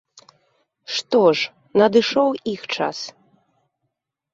[0.95, 1.53] Што ж,
[1.83, 2.97] надышоў іх час.